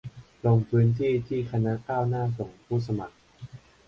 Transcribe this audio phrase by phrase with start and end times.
[0.45, 3.15] ลงพื้นที่ที่คณะก้าวหน้าส่งผู้สมัคร